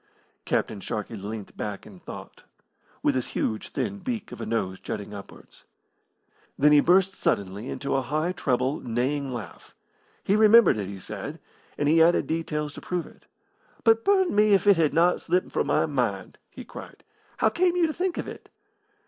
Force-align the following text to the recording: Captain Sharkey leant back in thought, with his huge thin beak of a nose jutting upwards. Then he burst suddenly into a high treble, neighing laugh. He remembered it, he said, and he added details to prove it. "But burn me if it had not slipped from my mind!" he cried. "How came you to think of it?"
Captain 0.45 0.81
Sharkey 0.81 1.15
leant 1.15 1.55
back 1.55 1.85
in 1.85 1.99
thought, 1.99 2.41
with 3.03 3.13
his 3.13 3.27
huge 3.37 3.69
thin 3.69 3.99
beak 3.99 4.31
of 4.31 4.41
a 4.41 4.47
nose 4.47 4.79
jutting 4.79 5.13
upwards. 5.13 5.63
Then 6.57 6.71
he 6.71 6.79
burst 6.79 7.13
suddenly 7.13 7.69
into 7.69 7.93
a 7.95 8.01
high 8.01 8.31
treble, 8.31 8.79
neighing 8.79 9.31
laugh. 9.31 9.75
He 10.23 10.35
remembered 10.35 10.77
it, 10.77 10.87
he 10.87 10.99
said, 10.99 11.37
and 11.77 11.87
he 11.87 12.01
added 12.01 12.25
details 12.25 12.73
to 12.73 12.81
prove 12.81 13.05
it. 13.05 13.27
"But 13.83 14.03
burn 14.03 14.33
me 14.33 14.53
if 14.55 14.65
it 14.65 14.77
had 14.77 14.91
not 14.95 15.21
slipped 15.21 15.51
from 15.51 15.67
my 15.67 15.85
mind!" 15.85 16.39
he 16.49 16.65
cried. 16.65 17.03
"How 17.37 17.49
came 17.49 17.75
you 17.75 17.85
to 17.85 17.93
think 17.93 18.17
of 18.17 18.27
it?" 18.27 18.49